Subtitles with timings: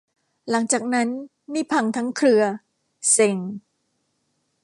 [0.49, 1.07] หลังจากนั้น
[1.53, 2.43] นี่พังทั้งเครือ
[3.11, 3.37] เซ็ง